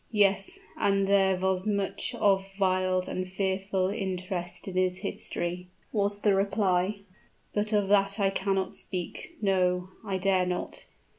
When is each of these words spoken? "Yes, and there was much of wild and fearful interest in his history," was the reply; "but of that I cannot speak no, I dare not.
"Yes, 0.09 0.57
and 0.77 1.05
there 1.05 1.37
was 1.37 1.67
much 1.67 2.15
of 2.15 2.43
wild 2.59 3.07
and 3.07 3.29
fearful 3.29 3.89
interest 3.91 4.67
in 4.67 4.75
his 4.75 4.97
history," 5.05 5.67
was 5.91 6.21
the 6.21 6.33
reply; 6.33 7.01
"but 7.53 7.71
of 7.71 7.87
that 7.89 8.19
I 8.19 8.31
cannot 8.31 8.73
speak 8.73 9.37
no, 9.43 9.89
I 10.03 10.17
dare 10.17 10.47
not. 10.47 10.87